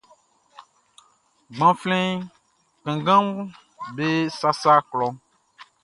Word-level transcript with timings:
Gbanflɛn 1.55 2.11
kannganʼm 2.83 3.39
be 3.95 4.05
sasa 4.39 4.73
klɔʼn. 4.89 5.15